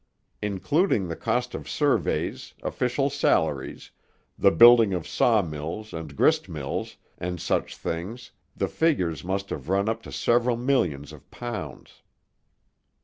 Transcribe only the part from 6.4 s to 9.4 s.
mills, and such things, the figures